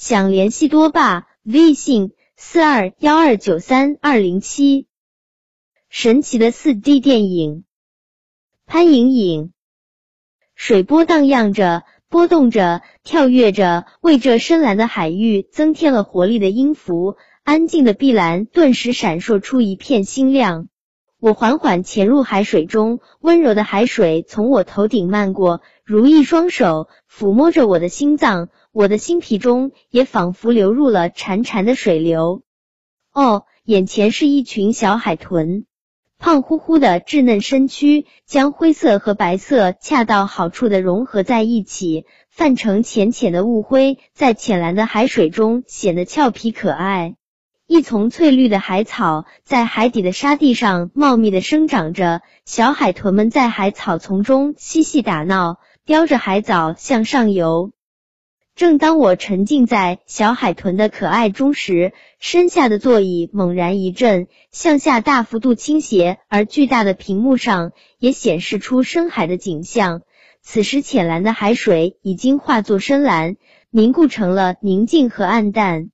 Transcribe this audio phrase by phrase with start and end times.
[0.00, 4.86] 想联系多爸，微信四二幺二九三二零七。
[5.90, 7.64] 神奇的四 D 电影，
[8.64, 9.52] 潘颖颖。
[10.54, 17.18] 水波荡漾着，波动着，跳跃着，为这深蓝的海域增添了活力的音符。
[17.42, 20.68] 安静的碧蓝顿时闪烁出一片星亮。
[21.18, 25.60] 我缓缓潜入海水中，温柔的海水从我头顶漫过，
[25.90, 28.48] 如一双手抚摸着我的心脏。
[28.70, 32.44] 我的心皮中也仿佛流入了潺潺的水流。
[33.12, 35.64] 哦，眼前是一群小海豚，
[36.16, 47.16] 胖乎乎的稚嫩身躯，将灰色和白色恰到好处的融合在一起，泛成浅浅的雾灰，在浅蓝的海水中显得俏皮可爱。
[47.66, 55.58] 一丛翠绿的海草在海底的沙地上茂密的生长着，小海豚们在海草丛中嬉戏打闹，
[55.90, 57.72] 叼着海藻向上游。
[58.54, 70.02] 正当我沉浸在小海豚的可爱中时，身下的座椅猛然一震，向下大幅度倾斜，而巨大的屏幕上也显示出深海的景象。
[70.42, 73.34] 此时，浅蓝的海水已经化作深蓝，
[73.72, 75.90] 凝固成了宁静和暗淡。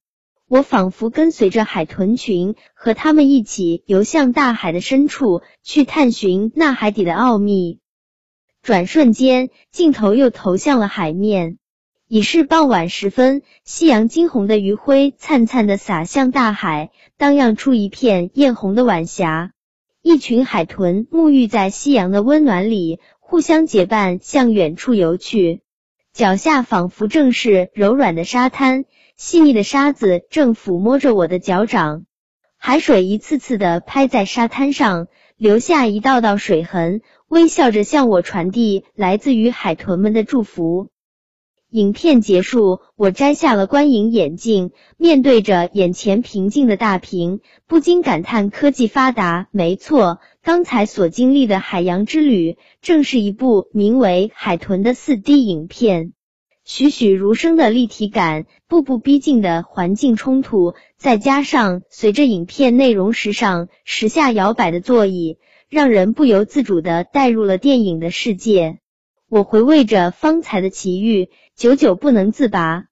[0.47, 7.79] 我仿佛跟随着海豚群，和他们一起游向大海的深处，去探寻那海底的奥秘。
[8.67, 11.57] 转瞬间，镜头又投向了海面。
[12.09, 19.53] 已是傍晚时分，夕阳金红的余晖灿灿的洒向大海，荡漾出一片艳红的晚霞。
[20.03, 25.61] 一群海豚沐浴在夕阳的温暖里，互相结伴向远处游去。
[26.13, 28.85] 脚下仿佛正是柔软的沙滩，
[29.17, 32.03] 细腻的沙子正抚摸着我的脚掌。
[32.59, 35.07] 海水一次次的拍在沙滩上，
[35.37, 40.89] 留下一道道水痕，微笑着向我传递来自于海豚们的祝福。
[41.69, 49.49] 影片结束，我摘下了观影眼镜，面对着眼前平静的大屏，不禁感叹科技发达。
[49.51, 56.13] 没错，刚才所经历的海洋之旅，正是一部名为《海豚》的四 D 影片。
[56.65, 65.39] 栩栩如生的立体感，步步逼近的环境冲突，再加上随着影片内容时上时下摇摆的座椅，
[65.77, 68.79] 让人不由自主的带入了电影的世界。
[69.29, 71.29] 我回味着方才的奇遇。
[71.55, 72.87] 久久不能自拔。